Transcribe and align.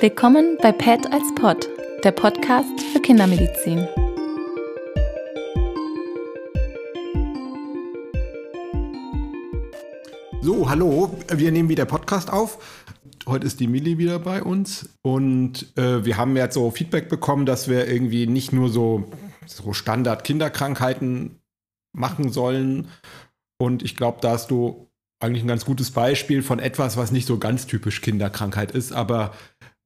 Willkommen 0.00 0.56
bei 0.62 0.72
PET 0.72 1.12
als 1.12 1.34
Pod, 1.34 1.68
der 2.04 2.12
Podcast 2.12 2.80
für 2.80 3.00
Kindermedizin. 3.00 3.86
So, 10.40 10.70
hallo, 10.70 11.14
wir 11.30 11.52
nehmen 11.52 11.68
wieder 11.68 11.84
Podcast 11.84 12.32
auf. 12.32 12.88
Heute 13.28 13.46
ist 13.46 13.60
die 13.60 13.66
Milli 13.66 13.98
wieder 13.98 14.18
bei 14.20 14.42
uns 14.42 14.88
und 15.02 15.70
äh, 15.76 16.02
wir 16.02 16.16
haben 16.16 16.34
jetzt 16.34 16.54
so 16.54 16.70
Feedback 16.70 17.10
bekommen, 17.10 17.44
dass 17.44 17.68
wir 17.68 17.86
irgendwie 17.86 18.26
nicht 18.26 18.54
nur 18.54 18.70
so, 18.70 19.04
so 19.44 19.74
Standard-Kinderkrankheiten 19.74 21.42
machen 21.92 22.32
sollen. 22.32 22.88
Und 23.58 23.82
ich 23.82 23.96
glaube, 23.96 24.20
da 24.22 24.30
hast 24.30 24.50
du 24.50 24.89
eigentlich 25.20 25.44
ein 25.44 25.48
ganz 25.48 25.64
gutes 25.64 25.90
Beispiel 25.90 26.42
von 26.42 26.58
etwas, 26.58 26.96
was 26.96 27.12
nicht 27.12 27.26
so 27.26 27.38
ganz 27.38 27.66
typisch 27.66 28.00
Kinderkrankheit 28.00 28.72
ist, 28.72 28.92
aber 28.92 29.32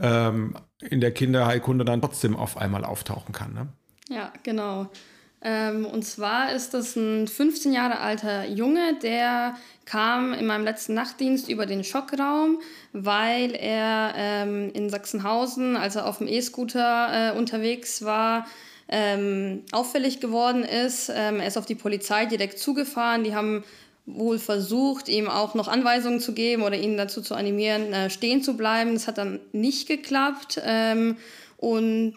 ähm, 0.01 0.57
in 0.81 1.01
der 1.01 1.13
Kinderheilkunde 1.13 1.85
dann 1.85 2.01
trotzdem 2.01 2.37
auf 2.37 2.57
einmal 2.57 2.85
auftauchen 2.85 3.33
kann. 3.33 3.53
Ne? 3.53 3.69
Ja, 4.09 4.33
genau. 4.43 4.89
Ähm, 5.43 5.85
und 5.85 6.05
zwar 6.05 6.53
ist 6.53 6.73
das 6.73 6.97
ein 6.97 7.29
15 7.29 7.73
Jahre 7.73 7.99
alter 7.99 8.47
Junge, 8.49 8.99
der 9.03 9.57
kam 9.85 10.33
in 10.33 10.47
meinem 10.47 10.65
letzten 10.65 10.95
Nachtdienst 10.95 11.51
über 11.51 11.67
den 11.67 11.85
Schockraum, 11.85 12.61
weil 12.93 13.55
er 13.55 14.15
ähm, 14.17 14.71
in 14.73 14.89
Sachsenhausen, 14.89 15.77
als 15.77 15.97
er 15.97 16.07
auf 16.07 16.19
dem 16.19 16.29
E-Scooter 16.29 17.33
äh, 17.35 17.37
unterwegs 17.37 18.05
war, 18.05 18.47
ähm, 18.89 19.63
auffällig 19.73 20.21
geworden 20.21 20.65
ist. 20.65 21.11
Ähm, 21.15 21.41
er 21.41 21.47
ist 21.47 21.59
auf 21.59 21.67
die 21.67 21.75
Polizei 21.75 22.25
direkt 22.25 22.59
zugefahren. 22.59 23.25
Die 23.25 23.35
haben 23.35 23.65
wohl 24.07 24.39
versucht, 24.39 25.09
ihm 25.09 25.29
auch 25.29 25.55
noch 25.55 25.69
Anweisungen 25.69 26.21
zu 26.21 26.35
geben 26.35 26.63
oder 26.63 26.77
ihn 26.77 26.97
dazu 26.97 27.23
zu 27.23 27.35
animieren, 27.35 27.93
äh, 27.93 28.11
stehen 28.11 28.43
zu 28.43 28.57
bleiben. 28.57 28.95
Das 28.95 29.07
hat 29.09 29.19
dann 29.19 29.41
nicht 29.53 29.89
geklappt. 29.89 30.61
Ähm, 30.65 31.17
und 31.57 32.15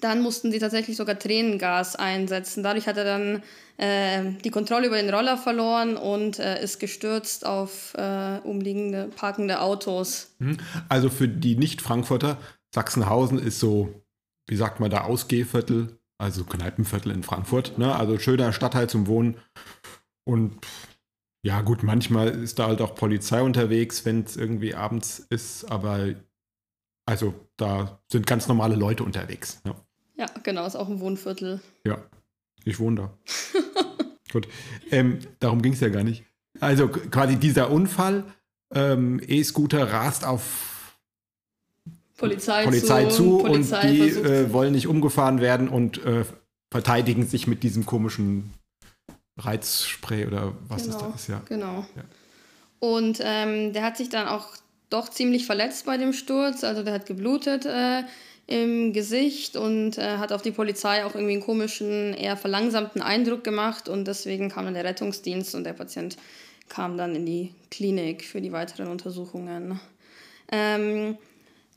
dann 0.00 0.20
mussten 0.20 0.52
sie 0.52 0.58
tatsächlich 0.58 0.96
sogar 0.96 1.18
Tränengas 1.18 1.96
einsetzen. 1.96 2.62
Dadurch 2.62 2.86
hat 2.86 2.98
er 2.98 3.04
dann 3.04 3.42
äh, 3.78 4.32
die 4.44 4.50
Kontrolle 4.50 4.86
über 4.86 5.00
den 5.00 5.12
Roller 5.12 5.38
verloren 5.38 5.96
und 5.96 6.38
äh, 6.38 6.62
ist 6.62 6.78
gestürzt 6.78 7.46
auf 7.46 7.94
äh, 7.94 8.38
umliegende, 8.44 9.08
parkende 9.16 9.60
Autos. 9.60 10.34
Mhm. 10.38 10.58
Also 10.88 11.08
für 11.08 11.28
die 11.28 11.56
Nicht-Frankfurter, 11.56 12.38
Sachsenhausen 12.74 13.38
ist 13.38 13.60
so, 13.60 14.02
wie 14.46 14.56
sagt 14.56 14.80
man 14.80 14.90
da, 14.90 15.02
Ausgehviertel, 15.02 15.98
also 16.18 16.44
Kneipenviertel 16.44 17.10
in 17.10 17.22
Frankfurt. 17.22 17.78
Ne? 17.78 17.94
Also 17.94 18.18
schöner 18.18 18.52
Stadtteil 18.52 18.88
zum 18.88 19.06
Wohnen. 19.06 19.36
Und 20.24 20.66
ja, 21.44 21.60
gut, 21.62 21.82
manchmal 21.82 22.28
ist 22.28 22.58
da 22.58 22.68
halt 22.68 22.80
auch 22.80 22.94
Polizei 22.94 23.42
unterwegs, 23.42 24.04
wenn 24.04 24.22
es 24.22 24.36
irgendwie 24.36 24.74
abends 24.74 25.26
ist, 25.30 25.64
aber 25.64 26.14
also 27.06 27.34
da 27.56 28.00
sind 28.10 28.26
ganz 28.26 28.46
normale 28.46 28.76
Leute 28.76 29.02
unterwegs. 29.02 29.60
Ja, 29.64 29.74
ja 30.16 30.26
genau, 30.42 30.66
ist 30.66 30.76
auch 30.76 30.88
ein 30.88 31.00
Wohnviertel. 31.00 31.60
Ja, 31.84 31.98
ich 32.64 32.78
wohne 32.78 32.96
da. 32.96 33.18
gut, 34.32 34.46
ähm, 34.90 35.18
darum 35.40 35.62
ging 35.62 35.72
es 35.72 35.80
ja 35.80 35.88
gar 35.88 36.04
nicht. 36.04 36.24
Also 36.60 36.88
quasi 36.88 37.36
dieser 37.36 37.70
Unfall, 37.70 38.24
ähm, 38.72 39.20
E-Scooter 39.26 39.90
rast 39.92 40.24
auf 40.24 40.96
Polizei, 42.16 42.64
Polizei 42.64 43.06
zu, 43.06 43.38
zu 43.38 43.38
Polizei 43.38 43.80
und 43.80 43.90
die 43.90 44.00
äh, 44.00 44.52
wollen 44.52 44.72
nicht 44.72 44.86
umgefahren 44.86 45.40
werden 45.40 45.68
und 45.68 46.04
äh, 46.04 46.24
verteidigen 46.70 47.26
sich 47.26 47.48
mit 47.48 47.64
diesem 47.64 47.84
komischen 47.84 48.54
Reizspray 49.38 50.26
oder 50.26 50.54
was 50.68 50.84
genau, 50.84 50.96
es 50.96 51.02
da 51.02 51.12
ist, 51.14 51.28
ja. 51.28 51.42
Genau. 51.48 51.86
Ja. 51.96 52.04
Und 52.80 53.20
ähm, 53.22 53.72
der 53.72 53.82
hat 53.84 53.96
sich 53.96 54.08
dann 54.08 54.28
auch 54.28 54.48
doch 54.90 55.08
ziemlich 55.08 55.46
verletzt 55.46 55.86
bei 55.86 55.96
dem 55.96 56.12
Sturz. 56.12 56.64
Also 56.64 56.82
der 56.82 56.94
hat 56.94 57.06
geblutet 57.06 57.64
äh, 57.64 58.02
im 58.46 58.92
Gesicht 58.92 59.56
und 59.56 59.98
äh, 59.98 60.18
hat 60.18 60.32
auf 60.32 60.42
die 60.42 60.50
Polizei 60.50 61.04
auch 61.04 61.14
irgendwie 61.14 61.34
einen 61.34 61.42
komischen, 61.42 62.12
eher 62.12 62.36
verlangsamten 62.36 63.00
Eindruck 63.00 63.44
gemacht. 63.44 63.88
Und 63.88 64.06
deswegen 64.06 64.50
kam 64.50 64.66
dann 64.66 64.74
der 64.74 64.84
Rettungsdienst 64.84 65.54
und 65.54 65.64
der 65.64 65.72
Patient 65.72 66.16
kam 66.68 66.96
dann 66.96 67.14
in 67.14 67.26
die 67.26 67.54
Klinik 67.70 68.24
für 68.24 68.40
die 68.40 68.52
weiteren 68.52 68.88
Untersuchungen. 68.88 69.80
Ähm, 70.50 71.16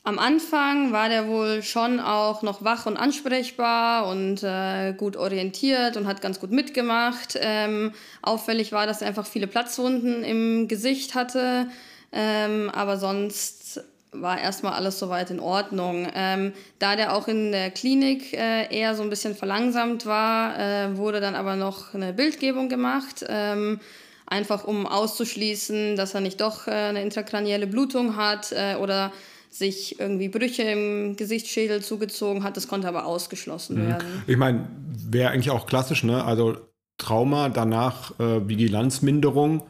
am 0.06 0.20
Anfang 0.20 0.92
war 0.92 1.10
der 1.10 1.28
wohl 1.28 1.64
schon 1.64 2.00
auch 2.00 2.44
noch 2.44 2.64
wach 2.64 2.86
und 2.86 2.96
ansprechbar 2.96 4.08
und 4.08 4.44
äh, 4.44 4.94
gut 4.94 5.18
orientiert 5.18 5.98
und 5.98 6.06
hat 6.06 6.22
ganz 6.22 6.40
gut 6.40 6.52
mitgemacht. 6.52 7.38
Ähm, 7.42 7.92
auffällig 8.22 8.72
war, 8.72 8.86
dass 8.86 9.02
er 9.02 9.08
einfach 9.08 9.26
viele 9.26 9.48
Platzwunden 9.48 10.24
im 10.24 10.68
Gesicht 10.68 11.16
hatte, 11.16 11.68
ähm, 12.12 12.70
aber 12.74 12.98
sonst 12.98 13.82
war 14.12 14.40
erstmal 14.40 14.74
alles 14.74 15.00
soweit 15.00 15.32
in 15.32 15.40
Ordnung. 15.40 16.08
Ähm, 16.14 16.54
da 16.78 16.96
der 16.96 17.16
auch 17.16 17.28
in 17.28 17.52
der 17.52 17.72
Klinik 17.72 18.32
äh, 18.32 18.74
eher 18.74 18.94
so 18.94 19.02
ein 19.02 19.10
bisschen 19.10 19.36
verlangsamt 19.36 20.06
war, 20.06 20.58
äh, 20.60 20.98
wurde 20.98 21.20
dann 21.20 21.34
aber 21.34 21.56
noch 21.56 21.96
eine 21.96 22.14
Bildgebung 22.14 22.70
gemacht 22.70 23.26
ähm, 23.28 23.80
einfach 24.28 24.66
um 24.66 24.88
auszuschließen, 24.88 25.96
dass 25.96 26.14
er 26.14 26.22
nicht 26.22 26.42
doch 26.42 26.68
äh, 26.68 26.72
eine 26.72 27.02
intrakranielle 27.02 27.68
Blutung 27.68 28.16
hat 28.16 28.52
äh, 28.52 28.76
oder 28.76 29.12
sich 29.58 30.00
irgendwie 30.00 30.30
Brüche 30.30 30.64
im 30.64 31.16
Gesichtsschädel 31.16 31.82
zugezogen 31.82 32.44
hat. 32.44 32.58
Das 32.58 32.68
konnte 32.68 32.88
aber 32.88 33.06
ausgeschlossen 33.06 33.84
mhm. 33.84 33.88
werden. 33.88 34.24
Ich 34.28 34.38
meine, 34.38 34.68
wäre 35.10 35.32
eigentlich 35.32 35.52
auch 35.52 35.66
klassisch, 35.66 36.04
ne? 36.04 36.24
Also 36.24 36.58
Trauma, 36.98 37.50
danach 37.50 38.20
äh, 38.20 38.48
Vigilanzminderung, 38.48 39.64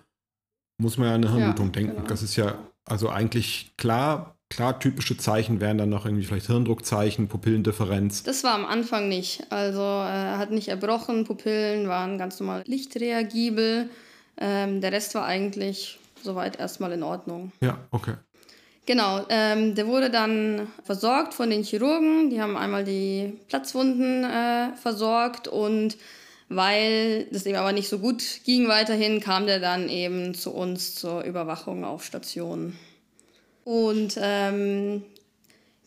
muss 0.77 0.97
man 0.97 1.07
ja 1.07 1.15
an 1.15 1.23
eine 1.23 1.33
Hirnblutung 1.33 1.67
ja, 1.67 1.71
denken. 1.71 1.95
Genau. 1.97 2.07
Das 2.07 2.23
ist 2.23 2.35
ja 2.35 2.55
also 2.85 3.09
eigentlich 3.09 3.73
klar. 3.77 4.31
Klar, 4.47 4.79
typische 4.79 5.17
Zeichen 5.17 5.59
wären 5.59 5.79
dann 5.79 5.89
noch 5.89 6.05
irgendwie 6.05 6.23
vielleicht 6.23 6.45
Hirndruckzeichen, 6.45 7.27
Pupillendifferenz. 7.27 8.21
Das 8.21 8.43
war 8.43 8.53
am 8.53 8.63
Anfang 8.63 9.09
nicht. 9.09 9.43
Also 9.49 9.81
äh, 9.81 10.33
er 10.33 10.37
hat 10.37 10.51
nicht 10.51 10.67
erbrochen, 10.67 11.23
Pupillen 11.23 11.87
waren 11.87 12.19
ganz 12.19 12.39
normal 12.39 12.61
lichtreagibel. 12.67 13.89
Ähm, 14.37 14.81
der 14.81 14.91
Rest 14.91 15.15
war 15.15 15.25
eigentlich 15.25 15.97
soweit 16.21 16.59
erstmal 16.59 16.91
in 16.91 17.01
Ordnung. 17.01 17.53
Ja, 17.59 17.79
okay. 17.89 18.13
Genau, 18.85 19.25
ähm, 19.29 19.73
der 19.73 19.87
wurde 19.87 20.11
dann 20.11 20.67
versorgt 20.83 21.33
von 21.33 21.49
den 21.49 21.63
Chirurgen. 21.63 22.29
Die 22.29 22.39
haben 22.39 22.55
einmal 22.55 22.83
die 22.83 23.33
Platzwunden 23.47 24.23
äh, 24.23 24.75
versorgt 24.75 25.47
und 25.47 25.97
weil 26.49 27.25
das 27.31 27.47
eben 27.47 27.57
aber 27.57 27.71
nicht 27.71 27.89
so 27.89 27.97
gut 27.97 28.23
ging 28.45 28.67
weiterhin, 28.67 29.19
kam 29.19 29.47
der 29.47 29.59
dann 29.59 29.89
eben 29.89 30.35
zu 30.35 30.51
uns 30.51 30.93
zur 30.93 31.23
Überwachung 31.23 31.83
auf 31.83 32.05
Station. 32.05 32.77
Und 33.63 34.19
ähm, 34.21 35.03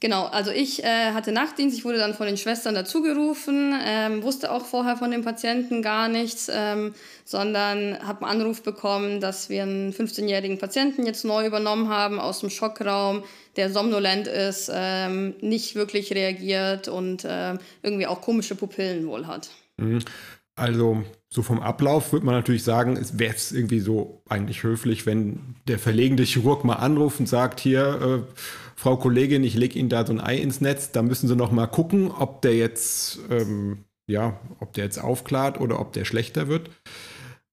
Genau, 0.00 0.26
also 0.26 0.52
ich 0.52 0.84
äh, 0.84 1.12
hatte 1.12 1.32
Nachtdienst, 1.32 1.76
ich 1.76 1.84
wurde 1.84 1.98
dann 1.98 2.14
von 2.14 2.26
den 2.26 2.36
Schwestern 2.36 2.74
dazugerufen, 2.74 3.74
ähm, 3.84 4.22
wusste 4.22 4.52
auch 4.52 4.64
vorher 4.64 4.96
von 4.96 5.10
dem 5.10 5.24
Patienten 5.24 5.82
gar 5.82 6.08
nichts, 6.08 6.48
ähm, 6.52 6.94
sondern 7.24 7.98
habe 8.06 8.24
einen 8.24 8.40
Anruf 8.40 8.62
bekommen, 8.62 9.20
dass 9.20 9.48
wir 9.48 9.62
einen 9.62 9.92
15-jährigen 9.92 10.58
Patienten 10.58 11.04
jetzt 11.04 11.24
neu 11.24 11.44
übernommen 11.46 11.88
haben 11.88 12.20
aus 12.20 12.40
dem 12.40 12.50
Schockraum, 12.50 13.24
der 13.56 13.72
somnolent 13.72 14.28
ist, 14.28 14.70
ähm, 14.72 15.34
nicht 15.40 15.74
wirklich 15.74 16.12
reagiert 16.12 16.86
und 16.86 17.24
äh, 17.24 17.58
irgendwie 17.82 18.06
auch 18.06 18.20
komische 18.20 18.54
Pupillen 18.54 19.04
wohl 19.08 19.26
hat. 19.26 19.48
Mhm. 19.78 19.98
Also 20.54 21.02
so 21.30 21.42
vom 21.42 21.60
Ablauf 21.60 22.12
würde 22.12 22.24
man 22.24 22.34
natürlich 22.34 22.64
sagen, 22.64 22.96
es 22.96 23.18
wäre 23.18 23.34
es 23.34 23.52
irgendwie 23.52 23.80
so 23.80 24.22
eigentlich 24.28 24.62
höflich, 24.62 25.04
wenn 25.04 25.56
der 25.66 25.78
verlegende 25.78 26.22
Chirurg 26.22 26.64
mal 26.64 26.76
anruft 26.76 27.20
und 27.20 27.26
sagt, 27.26 27.60
hier, 27.60 28.24
äh, 28.28 28.42
Frau 28.76 28.96
Kollegin, 28.96 29.44
ich 29.44 29.54
lege 29.54 29.78
Ihnen 29.78 29.90
da 29.90 30.06
so 30.06 30.12
ein 30.12 30.20
Ei 30.20 30.38
ins 30.38 30.60
Netz, 30.60 30.92
da 30.92 31.02
müssen 31.02 31.28
Sie 31.28 31.36
noch 31.36 31.52
mal 31.52 31.66
gucken, 31.66 32.10
ob 32.10 32.40
der 32.42 32.56
jetzt, 32.56 33.18
ähm, 33.30 33.84
ja, 34.06 34.40
ob 34.60 34.72
der 34.72 34.84
jetzt 34.84 34.98
aufklart 34.98 35.60
oder 35.60 35.80
ob 35.80 35.92
der 35.92 36.06
schlechter 36.06 36.48
wird. 36.48 36.70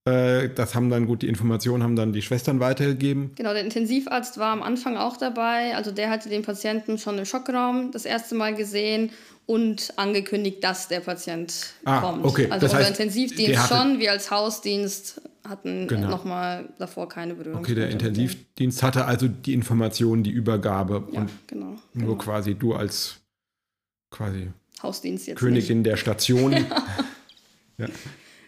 Äh, 0.06 0.50
das 0.54 0.76
haben 0.76 0.90
dann 0.90 1.08
gut, 1.08 1.24
die 1.24 1.28
Informationen 1.28 1.84
haben 1.84 1.96
dann 1.96 2.14
die 2.14 2.22
Schwestern 2.22 2.60
weitergegeben. 2.60 3.32
Genau, 3.36 3.54
der 3.54 3.64
Intensivarzt 3.64 4.38
war 4.38 4.54
am 4.54 4.62
Anfang 4.62 4.98
auch 4.98 5.18
dabei. 5.18 5.76
Also 5.76 5.92
der 5.92 6.10
hatte 6.10 6.30
den 6.30 6.44
Patienten 6.44 6.98
schon 6.98 7.18
im 7.18 7.26
Schockraum 7.26 7.92
das 7.92 8.06
erste 8.06 8.36
Mal 8.36 8.54
gesehen 8.54 9.10
und 9.46 9.94
angekündigt, 9.98 10.64
dass 10.64 10.88
der 10.88 11.02
Patient 11.02 11.74
ah, 11.86 12.02
kommt. 12.02 12.26
Okay. 12.26 12.48
Also 12.50 12.68
das 12.68 12.74
unser 12.74 12.88
Intensivdienst 12.88 13.68
schon, 13.68 14.00
wir 14.00 14.12
als 14.12 14.32
Hausdienst 14.32 15.22
hatten 15.48 15.88
genau. 15.88 16.10
nochmal 16.10 16.70
davor 16.80 17.08
keine 17.08 17.36
Berührung. 17.36 17.60
Okay, 17.60 17.76
der 17.76 17.90
Intensivdienst 17.90 18.82
hatte 18.82 19.06
also 19.06 19.28
die 19.28 19.54
Informationen, 19.54 20.24
die 20.24 20.32
Übergabe 20.32 21.08
ja, 21.12 21.22
und 21.22 21.30
genau, 21.48 21.76
nur 21.94 22.08
genau. 22.10 22.16
quasi 22.16 22.56
du 22.56 22.74
als 22.74 23.18
quasi 24.10 24.52
Hausdienst 24.82 25.28
jetzt 25.28 25.38
Königin 25.38 25.80
nicht. 25.80 25.92
der 25.92 25.98
Station. 25.98 26.52
ja. 27.78 27.88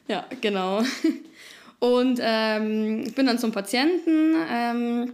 ja. 0.07 0.25
genau. 0.41 0.81
Und 1.79 2.19
ähm, 2.23 3.03
ich 3.05 3.13
bin 3.13 3.27
dann 3.27 3.37
zum 3.37 3.51
Patienten 3.51 4.33
ähm, 4.49 5.13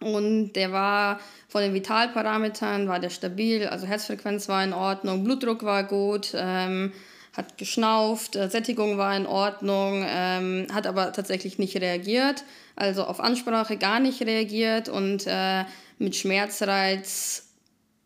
und 0.00 0.52
der 0.52 0.72
war 0.72 1.20
von 1.48 1.62
den 1.62 1.74
Vitalparametern 1.74 2.88
war 2.88 3.00
der 3.00 3.10
stabil, 3.10 3.66
also 3.66 3.86
Herzfrequenz 3.86 4.48
war 4.48 4.62
in 4.62 4.72
Ordnung, 4.72 5.24
Blutdruck 5.24 5.62
war 5.64 5.84
gut. 5.84 6.32
Ähm, 6.34 6.92
hat 7.38 7.56
geschnauft, 7.56 8.34
äh, 8.34 8.50
Sättigung 8.50 8.98
war 8.98 9.16
in 9.16 9.24
Ordnung, 9.24 10.04
ähm, 10.06 10.66
hat 10.72 10.88
aber 10.88 11.12
tatsächlich 11.12 11.56
nicht 11.58 11.80
reagiert, 11.80 12.42
also 12.74 13.04
auf 13.04 13.20
Ansprache 13.20 13.76
gar 13.76 14.00
nicht 14.00 14.20
reagiert 14.22 14.88
und 14.88 15.24
äh, 15.26 15.64
mit 15.98 16.16
Schmerzreiz 16.16 17.46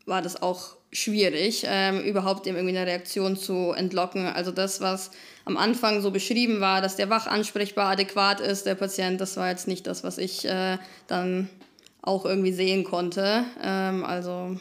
war 0.05 0.21
das 0.21 0.43
auch 0.43 0.77
schwierig, 0.93 1.65
ähm, 1.67 2.03
überhaupt 2.03 2.45
dem 2.45 2.57
irgendwie 2.57 2.77
eine 2.77 2.87
Reaktion 2.87 3.37
zu 3.37 3.73
entlocken. 3.73 4.27
Also 4.27 4.51
das, 4.51 4.83
was 4.83 5.11
am 5.47 5.57
Anfang 5.57 6.03
so 6.03 6.11
beschrieben 6.11 6.61
war, 6.61 6.83
dass 6.83 6.97
der 6.97 7.09
wach 7.09 7.27
ansprechbar 7.27 7.93
adäquat 7.93 8.41
ist, 8.41 8.67
der 8.67 8.75
Patient, 8.75 9.19
das 9.19 9.39
war 9.39 9.49
jetzt 9.49 9.67
nicht 9.67 9.87
das, 9.87 10.05
was 10.05 10.19
ich 10.19 10.45
äh, 10.45 10.77
dann 11.07 11.49
auch 12.03 12.27
irgendwie 12.27 12.53
sehen 12.53 12.85
konnte. 12.85 13.45
Ähm, 13.63 14.05
also 14.05 14.57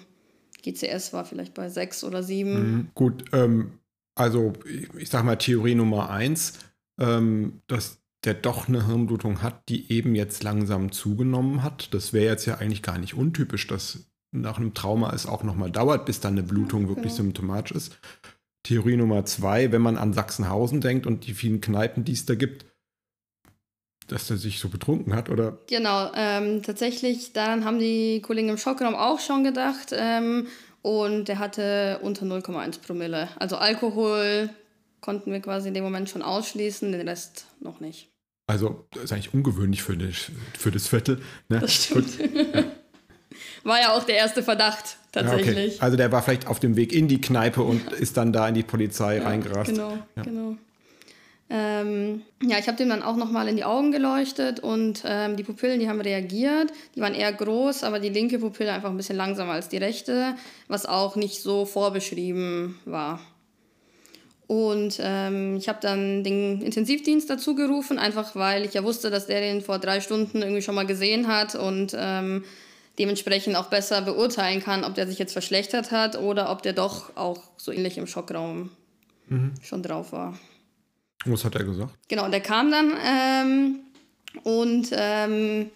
GCS 0.64 1.14
war 1.14 1.26
vielleicht 1.26 1.54
bei 1.54 1.70
sechs 1.70 2.04
oder 2.04 2.24
sieben. 2.24 2.54
Mhm, 2.54 2.88
gut, 2.94 3.26
ähm, 3.34 3.80
also 4.16 4.54
ich 4.98 5.10
sag 5.10 5.26
mal 5.26 5.36
Theorie 5.36 5.76
Nummer 5.76 6.10
eins, 6.10 6.60
ähm, 7.00 7.62
dass 7.68 8.02
der 8.24 8.36
doch 8.36 8.68
eine 8.68 8.86
Hirnblutung 8.86 9.42
hat, 9.42 9.68
die 9.68 9.92
eben 9.92 10.14
jetzt 10.14 10.44
langsam 10.44 10.92
zugenommen 10.92 11.64
hat. 11.64 11.94
Das 11.94 12.14
wäre 12.14 12.32
jetzt 12.32 12.46
ja 12.46 12.60
eigentlich 12.60 12.84
gar 12.84 13.00
nicht 13.00 13.16
untypisch, 13.16 13.66
dass 13.66 14.12
nach 14.32 14.58
einem 14.58 14.74
Trauma 14.74 15.12
es 15.14 15.26
auch 15.26 15.44
nochmal 15.44 15.72
dauert, 15.72 16.06
bis 16.06 16.20
dann 16.20 16.34
eine 16.34 16.44
Blutung 16.44 16.88
wirklich 16.88 17.14
genau. 17.14 17.24
symptomatisch 17.24 17.72
ist. 17.72 18.00
Theorie 18.64 18.96
Nummer 18.96 19.26
zwei, 19.26 19.72
wenn 19.72 19.82
man 19.82 19.98
an 19.98 20.14
Sachsenhausen 20.14 20.82
denkt 20.82 21.08
und 21.08 21.26
die 21.26 21.34
vielen 21.34 21.62
Kneipen, 21.62 22.04
die 22.04 22.12
es 22.12 22.28
da 22.28 22.36
gibt, 22.36 22.66
dass 24.12 24.30
er 24.30 24.38
sich 24.38 24.60
so 24.60 24.70
betrunken 24.70 25.16
hat, 25.16 25.30
oder? 25.30 25.58
Genau, 25.68 26.12
ähm, 26.16 26.64
tatsächlich, 26.64 27.34
daran 27.34 27.66
haben 27.66 27.80
die 27.80 28.22
Kollegen 28.22 28.50
im 28.50 28.58
Schockraum 28.58 28.96
auch 28.96 29.20
schon 29.20 29.44
gedacht. 29.44 29.90
Ähm, 29.94 30.48
und 30.82 31.28
der 31.28 31.40
hatte 31.40 32.00
unter 32.02 32.26
0,1 32.26 32.82
Promille. 32.82 33.30
Also 33.38 33.58
Alkohol 33.58 34.50
konnten 35.00 35.32
wir 35.32 35.40
quasi 35.40 35.68
in 35.68 35.74
dem 35.74 35.84
Moment 35.84 36.10
schon 36.10 36.22
ausschließen, 36.22 36.92
den 36.92 37.08
Rest 37.08 37.46
noch 37.60 37.80
nicht. 37.80 38.10
Also, 38.48 38.86
das 38.92 39.06
ist 39.06 39.14
eigentlich 39.14 39.34
ungewöhnlich 39.34 39.84
für, 39.84 39.96
das, 39.96 40.32
für 40.58 40.72
das 40.72 40.88
Viertel. 40.88 41.22
Ne? 41.50 41.60
Das 41.60 41.86
stimmt. 41.86 42.20
Ja. 42.20 42.64
War 43.64 43.80
ja 43.80 43.94
auch 43.94 44.04
der 44.04 44.16
erste 44.18 44.44
Verdacht, 44.44 44.98
tatsächlich. 45.12 45.56
Ja, 45.56 45.64
okay. 45.76 45.78
Also, 45.80 45.98
der 45.98 46.12
war 46.12 46.22
vielleicht 46.22 46.48
auf 46.48 46.60
dem 46.60 46.76
Weg 46.76 46.92
in 46.92 47.08
die 47.08 47.22
Kneipe 47.22 47.62
und 47.62 47.90
ja. 47.90 47.98
ist 47.98 48.18
dann 48.18 48.34
da 48.34 48.48
in 48.48 48.56
die 48.56 48.64
Polizei 48.64 49.22
reingerast. 49.22 49.70
Genau, 49.70 49.98
genau. 50.16 50.58
Ähm, 51.54 52.22
ja, 52.42 52.58
ich 52.60 52.68
habe 52.68 52.78
dem 52.78 52.88
dann 52.88 53.04
auch 53.04 53.18
nochmal 53.18 53.50
in 53.50 53.58
die 53.58 53.66
Augen 53.66 53.92
geleuchtet 53.92 54.62
und 54.62 55.04
ähm, 55.06 55.36
die 55.36 55.44
Pupillen, 55.44 55.82
die 55.82 55.90
haben 55.90 56.00
reagiert. 56.00 56.72
Die 56.96 57.02
waren 57.02 57.14
eher 57.14 57.34
groß, 57.34 57.84
aber 57.84 58.00
die 58.00 58.08
linke 58.08 58.40
Pupille 58.40 58.72
einfach 58.72 58.90
ein 58.90 58.96
bisschen 58.96 59.18
langsamer 59.18 59.52
als 59.52 59.68
die 59.68 59.78
rechte, 59.78 60.36
was 60.70 60.86
auch 60.86 61.18
nicht 61.18 61.42
so 61.42 61.66
vorbeschrieben 61.66 62.80
war. 62.86 63.20
Und 64.48 65.00
ähm, 65.02 65.58
ich 65.58 65.68
habe 65.68 65.80
dann 65.82 66.24
den 66.24 66.62
Intensivdienst 66.62 67.30
dazu 67.30 67.54
gerufen, 67.54 68.00
einfach 68.00 68.34
weil 68.34 68.64
ich 68.64 68.74
ja 68.74 68.86
wusste, 68.86 69.10
dass 69.10 69.28
der 69.28 69.42
den 69.42 69.62
vor 69.62 69.78
drei 69.78 70.00
Stunden 70.00 70.42
irgendwie 70.42 70.62
schon 70.62 70.76
mal 70.76 70.86
gesehen 70.86 71.28
hat 71.28 71.56
und 71.56 71.94
ähm, 71.98 72.46
dementsprechend 72.98 73.58
auch 73.58 73.68
besser 73.68 74.02
beurteilen 74.02 74.62
kann, 74.64 74.86
ob 74.86 74.96
der 74.96 75.08
sich 75.08 75.20
jetzt 75.20 75.34
verschlechtert 75.34 75.92
hat 75.92 76.18
oder 76.18 76.50
ob 76.50 76.62
der 76.64 76.74
doch 76.74 77.16
auch 77.18 77.42
so 77.58 77.74
ähnlich 77.74 77.98
im 77.98 78.08
Schockraum 78.08 78.70
mhm. 79.28 79.54
schon 79.62 79.84
drauf 79.84 80.14
war. 80.14 80.38
Was 81.26 81.46
hat 81.46 81.56
er 81.56 81.64
gesagt? 81.64 81.94
Genau, 82.08 82.28
der 82.30 82.42
kam 82.42 82.72
dann 82.72 82.94
ähm, 83.06 83.80
und 84.44 84.90
ähm, 84.92 85.70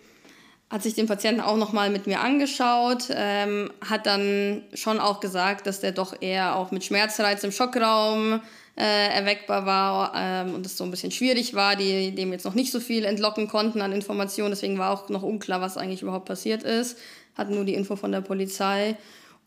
hat 0.70 0.84
sich 0.84 0.96
den 0.96 1.08
Patienten 1.08 1.42
auch 1.42 1.58
nochmal 1.58 1.90
mit 1.90 2.08
mir 2.08 2.22
angeschaut, 2.22 3.08
ähm, 3.12 3.72
hat 3.88 4.06
dann 4.06 4.64
schon 4.74 5.00
auch 5.00 5.20
gesagt, 5.20 5.68
dass 5.68 5.80
der 5.80 5.92
doch 5.92 6.22
eher 6.22 6.56
auch 6.56 6.72
mit 6.72 6.84
Schmerzreiz 6.84 7.44
im 7.44 7.52
Schockraum 7.52 8.42
äh, 8.78 9.16
erweckbar 9.16 9.66
war 9.66 10.14
ähm, 10.16 10.56
und 10.56 10.66
es 10.66 10.76
so 10.76 10.84
ein 10.84 10.92
bisschen 10.92 11.12
schwierig 11.12 11.54
war, 11.54 11.76
die 11.76 12.14
dem 12.14 12.32
jetzt 12.32 12.46
noch 12.46 12.56
nicht 12.56 12.72
so 12.72 12.80
viel 12.80 13.06
entlocken 13.06 13.48
konnten 13.48 13.82
an 13.82 13.92
Informationen. 13.92 14.50
Deswegen 14.50 14.78
war 14.78 14.92
auch 14.92 15.08
noch 15.10 15.24
unklar, 15.24 15.62
was 15.62 15.78
eigentlich 15.78 16.02
überhaupt 16.02 16.26
passiert 16.26 16.64
ist. 16.64 16.98
Hatten 17.36 17.56
nur 17.56 17.66
die 17.66 17.76
Info 17.76 17.96
von 17.96 18.12
der 18.12 18.22
Polizei. 18.22 18.98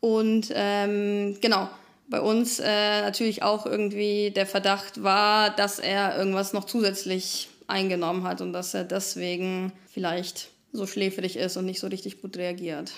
Und 0.00 0.52
ähm, 0.54 1.36
genau, 1.40 1.68
bei 2.08 2.20
uns 2.20 2.58
äh, 2.58 3.02
natürlich 3.02 3.42
auch 3.42 3.66
irgendwie 3.66 4.30
der 4.30 4.46
Verdacht 4.46 5.02
war, 5.02 5.50
dass 5.50 5.78
er 5.78 6.16
irgendwas 6.16 6.52
noch 6.52 6.64
zusätzlich 6.64 7.48
eingenommen 7.66 8.24
hat 8.24 8.40
und 8.40 8.52
dass 8.52 8.74
er 8.74 8.84
deswegen 8.84 9.72
vielleicht 9.92 10.48
so 10.72 10.86
schläfrig 10.86 11.36
ist 11.36 11.56
und 11.56 11.66
nicht 11.66 11.80
so 11.80 11.86
richtig 11.86 12.20
gut 12.20 12.36
reagiert. 12.36 12.92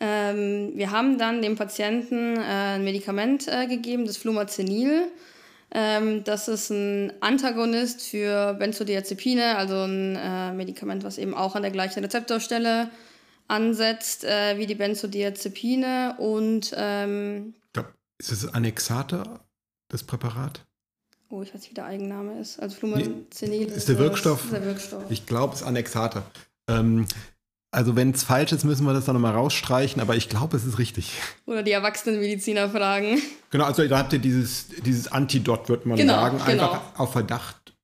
Ähm, 0.00 0.72
wir 0.74 0.90
haben 0.90 1.18
dann 1.18 1.42
dem 1.42 1.56
Patienten 1.56 2.36
äh, 2.36 2.40
ein 2.40 2.84
Medikament 2.84 3.46
äh, 3.48 3.66
gegeben, 3.66 4.06
das 4.06 4.16
Flumazenil. 4.16 5.08
Ähm, 5.74 6.24
das 6.24 6.48
ist 6.48 6.70
ein 6.70 7.12
Antagonist 7.20 8.02
für 8.02 8.54
Benzodiazepine, 8.54 9.56
also 9.56 9.76
ein 9.76 10.16
äh, 10.16 10.52
Medikament, 10.52 11.04
was 11.04 11.18
eben 11.18 11.34
auch 11.34 11.54
an 11.54 11.62
der 11.62 11.70
gleichen 11.70 12.00
Rezeptorstelle 12.02 12.90
ansetzt 13.48 14.24
äh, 14.24 14.58
wie 14.58 14.66
die 14.66 14.74
Benzodiazepine 14.74 16.16
und 16.18 16.72
ähm, 16.76 17.54
ist 18.22 18.30
es 18.30 18.54
Annexate, 18.54 19.40
das 19.88 20.04
Präparat? 20.04 20.64
Oh, 21.28 21.42
ich 21.42 21.48
weiß 21.52 21.62
nicht, 21.62 21.70
wie 21.70 21.74
der 21.74 21.86
Eigenname 21.86 22.38
ist. 22.38 22.60
Also 22.60 22.76
Flumazenil 22.76 23.66
ist, 23.66 23.78
ist 23.78 23.88
der 23.88 23.98
Wirkstoff. 23.98 24.44
Ist 24.44 24.52
der 24.52 24.64
Wirkstoff. 24.64 25.04
Ich 25.08 25.26
glaube, 25.26 25.54
es 25.54 25.62
ist 25.62 25.66
Annexate. 25.66 26.22
Ähm, 26.68 27.06
also 27.72 27.96
wenn 27.96 28.10
es 28.10 28.22
falsch 28.22 28.52
ist, 28.52 28.62
müssen 28.64 28.86
wir 28.86 28.92
das 28.92 29.06
dann 29.06 29.14
nochmal 29.14 29.32
rausstreichen, 29.32 30.00
aber 30.00 30.14
ich 30.14 30.28
glaube, 30.28 30.56
es 30.56 30.64
ist 30.64 30.78
richtig. 30.78 31.10
Oder 31.46 31.64
die 31.64 31.72
Erwachsenenmediziner 31.72 32.70
fragen. 32.70 33.20
Genau, 33.50 33.64
also 33.64 33.86
da 33.88 33.98
habt 33.98 34.12
ihr 34.12 34.18
dieses, 34.18 34.68
dieses 34.84 35.10
Antidot, 35.10 35.68
würde 35.68 35.88
man 35.88 35.96
genau, 35.96 36.14
sagen, 36.14 36.40
einfach 36.42 36.72
genau. 36.72 36.82
auf 36.96 37.12
Verdacht 37.12 37.74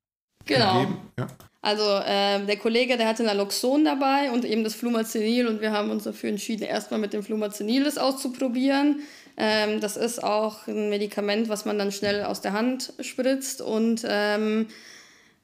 genau. 0.45 0.81
gegeben. 0.81 0.99
Ja. 1.19 1.27
Also 1.61 1.83
äh, 1.83 2.45
der 2.47 2.57
Kollege, 2.57 2.97
der 2.97 3.09
hatte 3.09 3.25
Naloxon 3.25 3.85
dabei 3.85 4.31
und 4.31 4.45
eben 4.45 4.63
das 4.63 4.77
Flumazenil 4.77 5.49
und 5.49 5.61
wir 5.61 5.73
haben 5.73 5.91
uns 5.91 6.05
dafür 6.05 6.31
entschieden, 6.31 6.63
erstmal 6.63 7.01
mit 7.01 7.13
dem 7.13 7.25
Flumazenil 7.25 7.83
das 7.83 7.99
auszuprobieren. 7.99 9.01
Ähm, 9.37 9.81
das 9.81 9.97
ist 9.97 10.23
auch 10.23 10.69
ein 10.69 10.89
Medikament, 10.89 11.49
was 11.49 11.65
man 11.65 11.79
dann 11.79 11.91
schnell 11.91 12.25
aus 12.25 12.41
der 12.41 12.53
Hand 12.53 12.93
spritzt 13.01 13.61
und 13.61 14.03
ähm, 14.09 14.69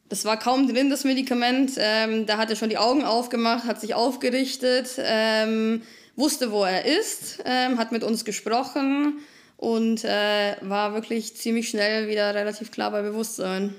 das 0.09 0.25
war 0.25 0.39
kaum 0.39 0.73
drin, 0.73 0.91
das 0.91 1.03
Medikament. 1.05 1.73
Ähm, 1.79 2.27
da 2.27 2.37
hat 2.37 2.51
er 2.51 2.57
schon 2.57 2.69
die 2.69 2.79
Augen 2.79 3.05
aufgemacht, 3.05 3.65
hat 3.65 3.81
sich 3.81 3.95
aufgerichtet, 3.95 4.91
ähm, 4.99 5.83
wusste, 6.15 6.53
wo 6.53 6.63
er 6.63 6.85
ist, 6.85 7.43
ähm, 7.45 7.79
hat 7.79 7.91
mit 7.91 8.05
uns 8.05 8.25
gesprochen 8.25 9.19
und 9.57 10.05
äh, 10.05 10.57
war 10.61 10.95
wirklich 10.95 11.37
ziemlich 11.37 11.69
schnell 11.69 12.09
wieder 12.09 12.35
relativ 12.35 12.71
klar 12.71 12.93
bei 12.93 13.03
Bewusstsein. 13.03 13.75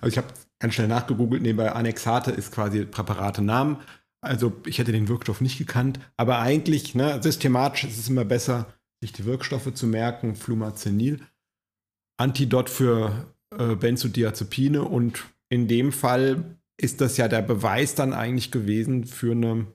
Also 0.00 0.12
ich 0.12 0.18
habe 0.18 0.28
ganz 0.60 0.74
schnell 0.74 0.88
nachgegoogelt, 0.88 1.42
nebenbei 1.42 1.72
Annexate 1.72 2.30
ist 2.30 2.52
quasi 2.52 2.84
Präparatenamen. 2.84 3.78
Also 4.20 4.52
ich 4.66 4.78
hätte 4.78 4.92
den 4.92 5.08
Wirkstoff 5.08 5.40
nicht 5.40 5.58
gekannt, 5.58 6.00
aber 6.16 6.40
eigentlich, 6.40 6.94
ne, 6.94 7.22
systematisch 7.22 7.84
ist 7.84 7.98
es 7.98 8.08
immer 8.08 8.24
besser, 8.24 8.66
sich 9.00 9.12
die 9.12 9.24
Wirkstoffe 9.24 9.72
zu 9.74 9.86
merken. 9.86 10.34
Flumazenil, 10.34 11.20
Antidot 12.16 12.68
für 12.68 13.32
äh, 13.56 13.76
Benzodiazepine 13.76 14.82
und 14.82 15.24
in 15.48 15.68
dem 15.68 15.92
Fall 15.92 16.58
ist 16.76 17.00
das 17.00 17.16
ja 17.16 17.28
der 17.28 17.42
Beweis 17.42 17.94
dann 17.94 18.12
eigentlich 18.12 18.50
gewesen 18.50 19.04
für 19.04 19.32
eine 19.32 19.66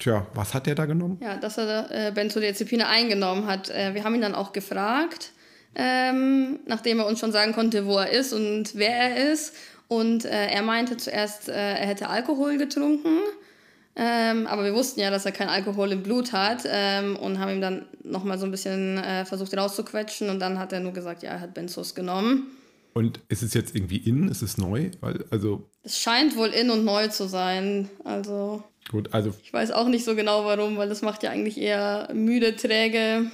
Tja, 0.00 0.26
was 0.34 0.54
hat 0.54 0.66
der 0.66 0.74
da 0.74 0.86
genommen? 0.86 1.18
Ja, 1.22 1.36
dass 1.36 1.58
er 1.58 1.90
äh, 1.90 2.12
Benzodiazepine 2.12 2.88
eingenommen 2.88 3.46
hat. 3.46 3.70
Äh, 3.70 3.94
wir 3.94 4.04
haben 4.04 4.14
ihn 4.14 4.22
dann 4.22 4.34
auch 4.34 4.52
gefragt, 4.52 5.32
ähm, 5.74 6.60
nachdem 6.66 6.98
er 6.98 7.06
uns 7.06 7.20
schon 7.20 7.30
sagen 7.30 7.52
konnte, 7.52 7.86
wo 7.86 7.98
er 7.98 8.10
ist 8.10 8.32
und 8.32 8.74
wer 8.74 8.96
er 8.96 9.32
ist. 9.32 9.54
Und 9.88 10.24
äh, 10.24 10.46
er 10.46 10.62
meinte 10.62 10.96
zuerst, 10.96 11.48
äh, 11.48 11.52
er 11.52 11.86
hätte 11.86 12.08
Alkohol 12.08 12.58
getrunken. 12.58 13.18
Ähm, 13.94 14.46
aber 14.46 14.64
wir 14.64 14.74
wussten 14.74 15.00
ja, 15.00 15.10
dass 15.10 15.26
er 15.26 15.32
kein 15.32 15.48
Alkohol 15.48 15.92
im 15.92 16.02
Blut 16.02 16.32
hat 16.32 16.62
ähm, 16.66 17.16
und 17.16 17.38
haben 17.38 17.52
ihm 17.52 17.60
dann 17.60 17.84
nochmal 18.02 18.38
so 18.38 18.46
ein 18.46 18.50
bisschen 18.50 18.96
äh, 18.96 19.26
versucht 19.26 19.54
rauszuquetschen 19.54 20.30
und 20.30 20.40
dann 20.40 20.58
hat 20.58 20.72
er 20.72 20.80
nur 20.80 20.92
gesagt, 20.92 21.22
ja, 21.22 21.32
er 21.32 21.40
hat 21.40 21.52
Benzos 21.52 21.94
genommen. 21.94 22.46
Und 22.94 23.20
ist 23.28 23.42
es 23.42 23.54
jetzt 23.54 23.74
irgendwie 23.74 23.98
in? 23.98 24.28
Ist 24.28 24.42
es 24.42 24.58
neu? 24.58 24.90
Weil, 25.00 25.24
also 25.30 25.68
es 25.82 25.98
scheint 25.98 26.36
wohl 26.36 26.48
in 26.48 26.70
und 26.70 26.84
neu 26.84 27.08
zu 27.08 27.26
sein. 27.26 27.88
Also. 28.04 28.62
Gut, 28.90 29.12
also. 29.12 29.32
Ich 29.42 29.52
weiß 29.52 29.70
auch 29.72 29.88
nicht 29.88 30.04
so 30.04 30.14
genau 30.14 30.44
warum, 30.44 30.76
weil 30.76 30.88
das 30.88 31.02
macht 31.02 31.22
ja 31.22 31.30
eigentlich 31.30 31.58
eher 31.58 32.08
müde, 32.12 32.56
träge. 32.56 33.30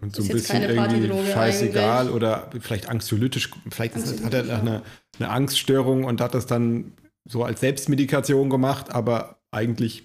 Und 0.00 0.16
so 0.16 0.22
ein 0.22 0.28
bisschen 0.28 0.62
irgendwie 0.62 1.30
scheißegal 1.30 2.00
eigentlich. 2.00 2.14
oder 2.14 2.50
vielleicht 2.60 2.88
anxiolytisch. 2.88 3.50
Vielleicht 3.70 3.96
ist, 3.96 4.24
hat 4.24 4.32
er 4.32 4.58
eine, 4.58 4.82
eine 5.18 5.28
Angststörung 5.28 6.04
und 6.04 6.20
hat 6.20 6.34
das 6.34 6.46
dann 6.46 6.92
so 7.24 7.44
als 7.44 7.60
Selbstmedikation 7.60 8.48
gemacht, 8.48 8.92
aber 8.94 9.36
eigentlich 9.50 10.04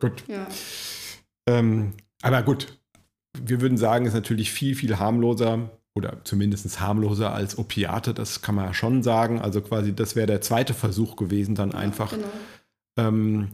gut. 0.00 0.24
Ja. 0.28 0.46
Ähm, 1.46 1.94
aber 2.22 2.42
gut, 2.42 2.78
wir 3.38 3.60
würden 3.60 3.78
sagen, 3.78 4.06
ist 4.06 4.14
natürlich 4.14 4.52
viel, 4.52 4.74
viel 4.74 4.98
harmloser 4.98 5.70
oder 5.94 6.18
zumindest 6.24 6.80
harmloser 6.80 7.32
als 7.32 7.58
Opiate, 7.58 8.14
das 8.14 8.42
kann 8.42 8.54
man 8.54 8.66
ja 8.66 8.74
schon 8.74 9.02
sagen. 9.02 9.40
Also 9.40 9.60
quasi, 9.60 9.94
das 9.94 10.16
wäre 10.16 10.26
der 10.26 10.40
zweite 10.40 10.74
Versuch 10.74 11.16
gewesen, 11.16 11.54
dann 11.54 11.70
ja, 11.70 11.78
einfach 11.78 12.10
genau. 12.10 12.28
ähm, 12.98 13.48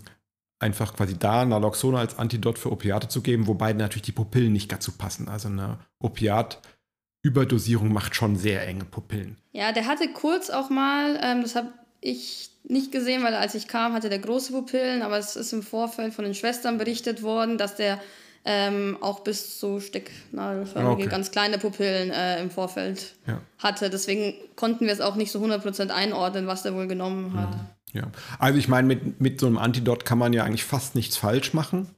einfach 0.59 0.95
quasi 0.95 1.19
da 1.19 1.45
Naloxon 1.45 1.97
als 1.97 2.19
Antidot 2.19 2.59
für 2.59 2.73
Opiate 2.73 3.09
zu 3.09 3.21
geben, 3.21 3.47
wobei 3.47 3.73
natürlich 3.73 4.03
die 4.03 4.13
Pupillen 4.13 4.53
nicht 4.53 4.73
dazu 4.73 4.93
passen. 4.93 5.29
Also 5.29 5.49
eine 5.49 5.79
Opiat-Überdosierung 5.99 7.93
macht 7.93 8.15
schon 8.15 8.37
sehr 8.37 8.67
enge 8.67 8.85
Pupillen. 8.85 9.37
Ja, 9.53 9.73
der 9.73 9.87
hatte 9.87 10.09
kurz 10.13 10.51
auch 10.51 10.71
mal, 10.71 11.19
ähm, 11.23 11.43
das 11.43 11.57
habe 11.57 11.73
ich 12.01 12.51
nicht 12.65 12.91
gesehen, 12.91 13.23
weil 13.23 13.35
als 13.35 13.55
ich 13.55 13.69
kam, 13.69 13.93
hatte 13.93 14.09
der 14.09 14.19
große 14.19 14.53
Pupillen, 14.53 15.03
aber 15.03 15.19
es 15.19 15.37
ist 15.37 15.53
im 15.53 15.63
Vorfeld 15.63 16.15
von 16.15 16.25
den 16.25 16.35
Schwestern 16.35 16.79
berichtet 16.79 17.23
worden, 17.23 17.59
dass 17.59 17.77
der 17.77 18.01
ähm, 18.45 18.97
auch 19.01 19.21
bis 19.21 19.59
zu 19.59 19.81
stecknadelförmige, 19.81 21.03
okay. 21.03 21.07
ganz 21.11 21.33
kleine 21.33 21.59
Pupillen 21.59 22.11
äh, 22.11 22.41
im 22.41 22.51
Vorfeld 22.51 23.15
ja. 23.27 23.41
hatte. 23.59 23.91
Deswegen 23.91 24.35
konnten 24.55 24.87
wir 24.87 24.93
es 24.93 25.01
auch 25.01 25.17
nicht 25.17 25.33
so 25.33 25.41
100% 25.41 25.91
einordnen, 25.91 26.47
was 26.47 26.63
der 26.63 26.73
wohl 26.75 26.87
genommen 26.87 27.35
hat. 27.35 27.53
Ja, 27.53 27.76
ja. 27.93 28.11
also 28.39 28.59
ich 28.59 28.69
meine, 28.69 28.89
mit, 28.89 29.21
mit 29.21 29.41
so 29.41 29.47
einem 29.47 29.59
Antidot 29.59 30.05
kann 30.05 30.19
man 30.19 30.33
ja 30.33 30.45
eigentlich 30.45 30.65
fast 30.65 30.95
nichts 30.95 31.17
falsch 31.17 31.55
machen. 31.55 31.89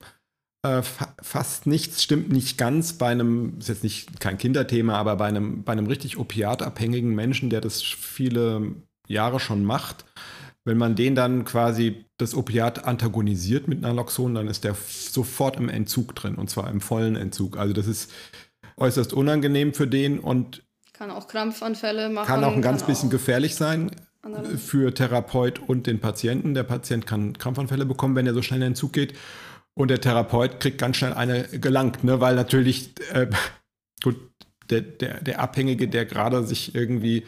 Äh, 0.63 0.83
fa 0.83 1.15
fast 1.23 1.67
nichts 1.67 2.03
stimmt 2.03 2.31
nicht 2.31 2.59
ganz 2.59 2.95
bei 2.95 3.09
einem, 3.09 3.59
ist 3.59 3.69
jetzt 3.69 3.85
nicht 3.85 4.21
kein 4.21 4.39
Kinderthema, 4.39 4.95
aber 4.95 5.17
bei 5.17 5.27
einem, 5.27 5.63
bei 5.63 5.73
einem 5.73 5.87
richtig 5.87 6.19
opiatabhängigen 6.19 7.15
Menschen, 7.15 7.51
der 7.51 7.61
das 7.61 7.83
viele 7.83 8.75
Jahre 9.07 9.41
schon 9.41 9.65
macht, 9.65 10.05
wenn 10.65 10.77
man 10.77 10.97
den 10.97 11.15
dann 11.15 11.45
quasi 11.45 12.05
das 12.19 12.35
Opiat 12.35 12.85
antagonisiert 12.85 13.69
mit 13.69 13.81
Naloxon, 13.81 14.35
dann 14.35 14.49
ist 14.49 14.65
der 14.65 14.75
sofort 14.75 15.57
im 15.57 15.69
Entzug 15.69 16.15
drin 16.15 16.35
und 16.35 16.51
zwar 16.51 16.71
im 16.71 16.81
vollen 16.81 17.17
Entzug. 17.17 17.57
Also 17.57 17.73
das 17.73 17.87
ist 17.87 18.11
äußerst 18.77 19.13
unangenehm 19.13 19.75
für 19.75 19.87
den 19.87 20.19
und 20.19 20.63
kann 20.93 21.11
auch 21.13 21.29
Krampfanfälle 21.29 22.09
machen. 22.11 22.27
Kann 22.27 22.43
auch 22.43 22.53
ein 22.53 22.63
ganz 22.63 22.83
bisschen 22.83 23.09
gefährlich 23.09 23.55
sein 23.55 23.93
für 24.57 24.93
Therapeut 24.93 25.59
und 25.59 25.87
den 25.87 26.01
Patienten. 26.01 26.55
Der 26.55 26.65
Patient 26.65 27.07
kann 27.07 27.39
Krampfanfälle 27.39 27.87
bekommen, 27.87 28.17
wenn 28.17 28.27
er 28.27 28.35
so 28.35 28.43
schnell 28.43 28.59
in 28.59 28.63
den 28.63 28.73
Entzug 28.73 28.93
geht. 28.93 29.15
Und 29.75 29.89
der 29.89 30.01
Therapeut 30.01 30.61
kriegt 30.61 30.79
ganz 30.79 30.97
schnell 30.97 31.15
eine 31.15 31.45
gelangt, 31.45 32.03
ne? 32.03 32.21
weil 32.21 32.35
natürlich, 32.35 32.95
äh, 33.13 33.29
gut, 34.03 34.17
der, 34.71 34.81
der, 34.83 35.21
der 35.23 35.41
Abhängige, 35.41 35.89
der 35.89 36.05
gerade 36.05 36.45
sich 36.45 36.75
irgendwie 36.75 37.25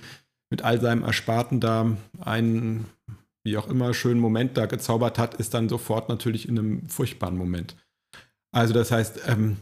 mit 0.50 0.62
all 0.62 0.80
seinem 0.80 1.04
Ersparten 1.04 1.60
da 1.60 1.96
einen 2.20 2.86
wie 3.44 3.56
auch 3.56 3.68
immer, 3.68 3.94
schönen 3.94 4.20
Moment 4.20 4.56
da 4.56 4.66
gezaubert 4.66 5.18
hat, 5.18 5.34
ist 5.34 5.54
dann 5.54 5.68
sofort 5.68 6.08
natürlich 6.08 6.48
in 6.48 6.58
einem 6.58 6.88
furchtbaren 6.88 7.36
Moment. 7.36 7.76
Also 8.52 8.74
das 8.74 8.90
heißt, 8.90 9.20
ähm, 9.28 9.56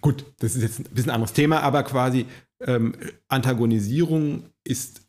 gut, 0.00 0.24
das 0.40 0.56
ist 0.56 0.62
jetzt 0.62 0.80
ein 0.80 0.94
bisschen 0.94 1.10
anderes 1.10 1.32
Thema, 1.32 1.60
aber 1.60 1.84
quasi 1.84 2.26
ähm, 2.60 2.94
Antagonisierung 3.28 4.50
ist 4.64 5.01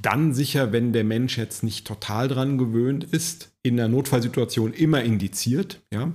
dann 0.00 0.32
sicher, 0.32 0.72
wenn 0.72 0.92
der 0.92 1.04
Mensch 1.04 1.36
jetzt 1.36 1.62
nicht 1.62 1.86
total 1.86 2.28
dran 2.28 2.58
gewöhnt 2.58 3.04
ist, 3.04 3.52
in 3.62 3.76
der 3.76 3.88
Notfallsituation 3.88 4.72
immer 4.72 5.02
indiziert. 5.02 5.82
Ja? 5.92 6.12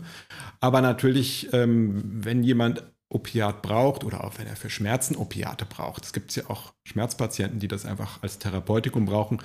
Aber 0.59 0.81
natürlich, 0.81 1.49
ähm, 1.53 2.01
wenn 2.23 2.43
jemand 2.43 2.83
Opiat 3.09 3.61
braucht 3.61 4.03
oder 4.03 4.23
auch 4.23 4.39
wenn 4.39 4.47
er 4.47 4.55
für 4.55 4.69
Schmerzen 4.69 5.15
Opiate 5.15 5.65
braucht, 5.65 6.05
es 6.05 6.13
gibt 6.13 6.35
ja 6.35 6.49
auch 6.49 6.73
Schmerzpatienten, 6.85 7.59
die 7.59 7.67
das 7.67 7.85
einfach 7.85 8.23
als 8.23 8.39
Therapeutikum 8.39 9.05
brauchen, 9.05 9.39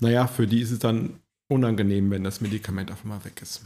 naja, 0.00 0.26
für 0.26 0.46
die 0.46 0.60
ist 0.60 0.72
es 0.72 0.80
dann 0.80 1.20
unangenehm, 1.48 2.10
wenn 2.10 2.24
das 2.24 2.40
Medikament 2.40 2.90
auf 2.90 3.04
einmal 3.04 3.24
weg 3.24 3.40
ist. 3.40 3.62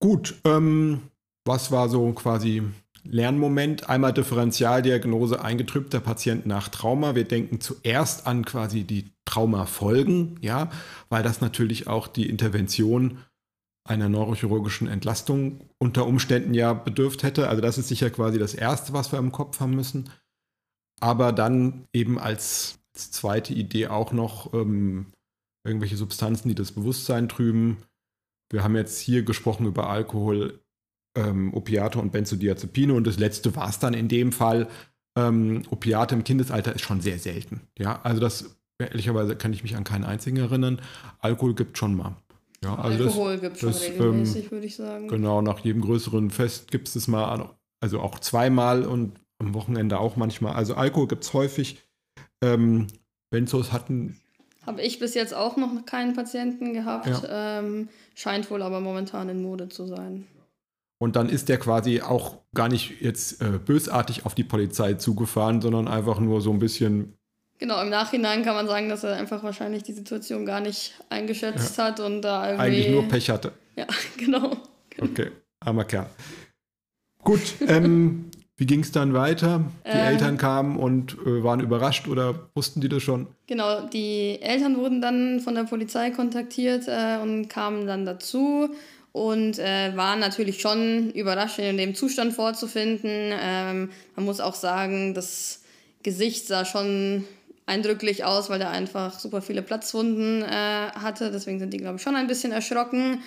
Gut, 0.00 0.36
ähm, 0.44 1.02
was 1.44 1.70
war 1.70 1.88
so 1.88 2.12
quasi 2.12 2.62
Lernmoment? 3.10 3.88
Einmal 3.88 4.12
Differentialdiagnose 4.12 5.42
eingetrübter 5.42 6.00
Patient 6.00 6.46
nach 6.46 6.68
Trauma. 6.68 7.14
Wir 7.14 7.24
denken 7.24 7.60
zuerst 7.60 8.26
an 8.26 8.44
quasi 8.44 8.84
die 8.84 9.10
Traumafolgen, 9.24 10.38
ja, 10.40 10.70
weil 11.08 11.22
das 11.22 11.40
natürlich 11.40 11.86
auch 11.86 12.08
die 12.08 12.28
Intervention 12.28 13.18
einer 13.84 14.08
neurochirurgischen 14.08 14.88
Entlastung 14.88 15.60
unter 15.78 16.06
Umständen 16.06 16.54
ja 16.54 16.72
bedürft 16.72 17.22
hätte. 17.22 17.48
Also 17.48 17.62
das 17.62 17.78
ist 17.78 17.88
sicher 17.88 18.10
quasi 18.10 18.38
das 18.38 18.54
Erste, 18.54 18.92
was 18.92 19.12
wir 19.12 19.18
im 19.18 19.32
Kopf 19.32 19.60
haben 19.60 19.74
müssen. 19.74 20.10
Aber 21.00 21.32
dann 21.32 21.86
eben 21.92 22.18
als 22.18 22.78
als 22.96 23.10
zweite 23.10 23.52
Idee 23.52 23.88
auch 23.88 24.12
noch 24.12 24.54
ähm, 24.54 25.12
irgendwelche 25.64 25.96
Substanzen, 25.96 26.48
die 26.48 26.54
das 26.54 26.72
Bewusstsein 26.72 27.28
trüben. 27.28 27.76
Wir 28.50 28.64
haben 28.64 28.74
jetzt 28.74 29.00
hier 29.00 29.22
gesprochen 29.22 29.66
über 29.66 29.90
Alkohol, 29.90 30.60
ähm, 31.16 31.52
Opiate 31.54 31.98
und 31.98 32.12
Benzodiazepine 32.12 32.92
und 32.92 33.06
das 33.06 33.18
letzte 33.18 33.56
war 33.56 33.68
es 33.68 33.78
dann 33.78 33.94
in 33.94 34.08
dem 34.08 34.32
Fall. 34.32 34.68
Ähm, 35.18 35.62
Opiate 35.70 36.14
im 36.14 36.24
Kindesalter 36.24 36.74
ist 36.74 36.82
schon 36.82 37.00
sehr 37.00 37.18
selten. 37.18 37.62
Ja, 37.78 38.00
also 38.02 38.20
das 38.20 38.56
ehrlicherweise 38.78 39.36
kann 39.36 39.52
ich 39.52 39.62
mich 39.62 39.74
an 39.76 39.84
keinen 39.84 40.04
einzigen 40.04 40.36
erinnern. 40.36 40.80
Alkohol 41.20 41.54
gibt 41.54 41.78
schon 41.78 41.94
mal. 41.96 42.16
Ja, 42.62 42.76
also 42.76 43.04
Alkohol 43.04 43.38
gibt 43.38 43.62
es 43.62 43.84
schon 43.84 43.92
regelmäßig, 43.92 44.44
ähm, 44.44 44.50
würde 44.50 44.66
ich 44.66 44.76
sagen. 44.76 45.08
Genau, 45.08 45.42
nach 45.42 45.60
jedem 45.60 45.82
größeren 45.82 46.30
Fest 46.30 46.70
gibt 46.70 46.88
es 46.88 46.94
das 46.94 47.08
mal, 47.08 47.50
also 47.80 48.00
auch 48.00 48.18
zweimal 48.18 48.84
und 48.84 49.18
am 49.38 49.54
Wochenende 49.54 49.98
auch 49.98 50.16
manchmal. 50.16 50.54
Also 50.54 50.74
Alkohol 50.74 51.08
gibt 51.08 51.24
es 51.24 51.32
häufig. 51.32 51.82
Ähm, 52.42 52.86
Benzos 53.30 53.72
hatten. 53.72 54.20
Habe 54.66 54.82
ich 54.82 54.98
bis 54.98 55.14
jetzt 55.14 55.34
auch 55.34 55.56
noch 55.56 55.84
keinen 55.84 56.14
Patienten 56.14 56.72
gehabt. 56.72 57.06
Ja. 57.06 57.60
Ähm, 57.60 57.88
scheint 58.14 58.50
wohl 58.50 58.62
aber 58.62 58.80
momentan 58.80 59.28
in 59.28 59.42
Mode 59.42 59.68
zu 59.68 59.86
sein. 59.86 60.26
Und 60.98 61.16
dann 61.16 61.28
ist 61.28 61.48
der 61.48 61.58
quasi 61.58 62.00
auch 62.00 62.38
gar 62.54 62.68
nicht 62.68 63.00
jetzt 63.00 63.42
äh, 63.42 63.58
bösartig 63.58 64.24
auf 64.24 64.34
die 64.34 64.44
Polizei 64.44 64.94
zugefahren, 64.94 65.60
sondern 65.60 65.88
einfach 65.88 66.20
nur 66.20 66.40
so 66.40 66.50
ein 66.50 66.58
bisschen. 66.58 67.14
Genau, 67.58 67.80
im 67.82 67.90
Nachhinein 67.90 68.42
kann 68.44 68.54
man 68.54 68.66
sagen, 68.66 68.88
dass 68.88 69.04
er 69.04 69.16
einfach 69.16 69.42
wahrscheinlich 69.42 69.82
die 69.82 69.92
Situation 69.92 70.46
gar 70.46 70.60
nicht 70.60 70.94
eingeschätzt 71.10 71.76
ja. 71.76 71.84
hat 71.84 72.00
und 72.00 72.22
da 72.22 72.50
irgendwie. 72.50 72.64
Eigentlich 72.64 72.88
nur 72.90 73.08
Pech 73.08 73.30
hatte. 73.30 73.52
Ja, 73.76 73.86
genau. 74.16 74.56
Okay, 74.98 75.30
armer 75.60 75.84
Kerl. 75.84 76.08
Gut, 77.22 77.40
ähm, 77.66 78.30
wie 78.56 78.64
ging 78.64 78.80
es 78.80 78.90
dann 78.90 79.12
weiter? 79.12 79.64
Die 79.84 79.90
ähm, 79.90 80.06
Eltern 80.06 80.38
kamen 80.38 80.78
und 80.78 81.14
äh, 81.26 81.42
waren 81.42 81.60
überrascht 81.60 82.08
oder 82.08 82.48
wussten 82.54 82.80
die 82.80 82.88
das 82.88 83.02
schon? 83.02 83.26
Genau, 83.46 83.86
die 83.86 84.40
Eltern 84.40 84.78
wurden 84.78 85.02
dann 85.02 85.40
von 85.40 85.54
der 85.54 85.64
Polizei 85.64 86.10
kontaktiert 86.10 86.88
äh, 86.88 87.18
und 87.22 87.48
kamen 87.48 87.86
dann 87.86 88.06
dazu 88.06 88.70
und 89.16 89.58
äh, 89.58 89.96
waren 89.96 90.20
natürlich 90.20 90.60
schon 90.60 91.10
überrascht, 91.12 91.58
ihn 91.58 91.64
in 91.64 91.78
dem 91.78 91.94
Zustand 91.94 92.34
vorzufinden. 92.34 93.32
Ähm, 93.32 93.90
man 94.14 94.24
muss 94.26 94.40
auch 94.40 94.54
sagen, 94.54 95.14
das 95.14 95.62
Gesicht 96.02 96.46
sah 96.46 96.66
schon 96.66 97.24
eindrücklich 97.64 98.24
aus, 98.24 98.50
weil 98.50 98.60
er 98.60 98.70
einfach 98.70 99.18
super 99.18 99.40
viele 99.40 99.62
Platzwunden 99.62 100.42
äh, 100.42 100.46
hatte. 100.46 101.30
Deswegen 101.32 101.58
sind 101.58 101.72
die, 101.72 101.78
glaube 101.78 101.96
ich, 101.96 102.02
schon 102.02 102.14
ein 102.14 102.26
bisschen 102.26 102.52
erschrocken. 102.52 103.22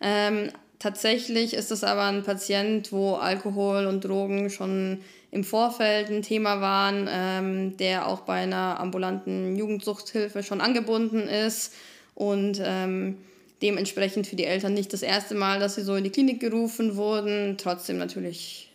Ähm, 0.00 0.48
Tatsächlich 0.80 1.54
ist 1.54 1.70
es 1.70 1.82
aber 1.82 2.02
ein 2.02 2.24
Patient, 2.24 2.92
wo 2.92 3.14
Alkohol 3.14 3.86
und 3.86 4.04
Drogen 4.04 4.50
schon 4.50 5.00
im 5.30 5.42
Vorfeld 5.42 6.10
ein 6.10 6.20
Thema 6.20 6.60
waren, 6.60 7.08
ähm, 7.10 7.76
der 7.78 8.06
auch 8.06 8.20
bei 8.20 8.42
einer 8.42 8.78
ambulanten 8.80 9.56
Jugendsuchthilfe 9.56 10.42
schon 10.42 10.60
angebunden 10.60 11.26
ist 11.26 11.72
und 12.14 12.60
ähm, 12.62 13.16
dementsprechend 13.64 14.26
für 14.26 14.36
die 14.36 14.44
Eltern 14.44 14.74
nicht 14.74 14.92
das 14.92 15.02
erste 15.02 15.34
Mal, 15.34 15.58
dass 15.58 15.74
sie 15.74 15.82
so 15.82 15.96
in 15.96 16.04
die 16.04 16.10
Klinik 16.10 16.38
gerufen 16.38 16.96
wurden. 16.96 17.56
Trotzdem 17.56 17.96
natürlich 17.96 18.70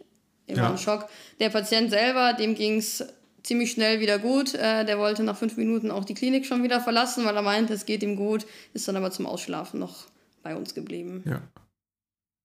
immer 0.47 0.63
ja. 0.63 0.71
ein 0.71 0.77
Schock. 0.79 1.07
Der 1.39 1.49
Patient 1.49 1.91
selber, 1.91 2.33
dem 2.33 2.55
ging 2.55 2.77
es 2.77 3.05
ziemlich 3.43 3.71
schnell 3.71 3.99
wieder 3.99 4.17
gut. 4.17 4.55
Äh, 4.55 4.85
der 4.85 4.97
wollte 4.97 5.23
nach 5.23 5.37
fünf 5.37 5.57
Minuten 5.57 5.91
auch 5.91 6.05
die 6.05 6.15
Klinik 6.15 6.47
schon 6.47 6.63
wieder 6.63 6.81
verlassen, 6.81 7.23
weil 7.23 7.35
er 7.35 7.43
meinte, 7.43 7.73
es 7.73 7.85
geht 7.85 8.01
ihm 8.01 8.15
gut, 8.15 8.47
ist 8.73 8.87
dann 8.87 8.95
aber 8.95 9.11
zum 9.11 9.27
Ausschlafen 9.27 9.79
noch 9.79 10.07
bei 10.41 10.55
uns 10.55 10.73
geblieben. 10.73 11.23
Ja. 11.25 11.41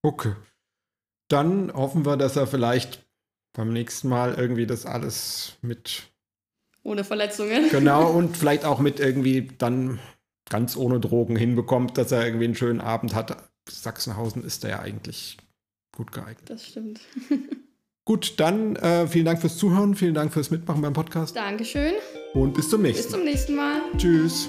Okay. 0.03 0.33
Dann 1.27 1.73
hoffen 1.73 2.05
wir, 2.05 2.15
dass 2.15 2.35
er 2.35 2.45
vielleicht 2.45 3.03
beim 3.53 3.73
nächsten 3.73 4.07
Mal 4.07 4.35
irgendwie 4.35 4.67
das 4.67 4.85
alles 4.85 5.53
mit. 5.63 6.03
Ohne 6.83 7.03
Verletzungen. 7.03 7.69
Genau, 7.69 8.11
und 8.15 8.37
vielleicht 8.37 8.65
auch 8.65 8.79
mit 8.79 8.99
irgendwie 8.99 9.49
dann 9.57 9.99
ganz 10.49 10.75
ohne 10.75 10.99
Drogen 10.99 11.35
hinbekommt, 11.35 11.97
dass 11.97 12.11
er 12.11 12.25
irgendwie 12.25 12.45
einen 12.45 12.55
schönen 12.55 12.81
Abend 12.81 13.15
hat. 13.15 13.49
Sachsenhausen 13.69 14.43
ist 14.43 14.63
da 14.63 14.69
ja 14.69 14.79
eigentlich 14.79 15.37
gut 15.95 16.11
geeignet. 16.11 16.49
Das 16.49 16.65
stimmt. 16.65 17.01
Gut, 18.07 18.39
dann 18.39 18.75
äh, 18.75 19.07
vielen 19.07 19.25
Dank 19.25 19.41
fürs 19.41 19.57
Zuhören, 19.57 19.95
vielen 19.95 20.13
Dank 20.13 20.31
fürs 20.31 20.51
Mitmachen 20.51 20.79
beim 20.79 20.93
Podcast. 20.93 21.35
Dankeschön. 21.35 21.93
Und 22.35 22.53
bis 22.53 22.69
zum 22.69 22.83
nächsten 22.83 23.13
Mal. 23.13 23.17
Bis 23.17 23.17
zum 23.17 23.23
nächsten 23.25 23.55
Mal. 23.55 23.81
Tschüss. 23.97 24.47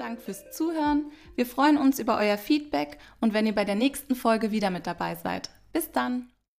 Dank 0.00 0.20
fürs 0.22 0.50
Zuhören. 0.50 1.12
Wir 1.36 1.46
freuen 1.46 1.78
uns 1.78 1.98
über 2.00 2.18
euer 2.18 2.38
Feedback 2.38 2.98
und 3.20 3.32
wenn 3.32 3.46
ihr 3.46 3.54
bei 3.54 3.64
der 3.64 3.76
nächsten 3.76 4.16
Folge 4.16 4.50
wieder 4.50 4.70
mit 4.70 4.86
dabei 4.86 5.14
seid. 5.14 5.50
Bis 5.72 5.92
dann! 5.92 6.30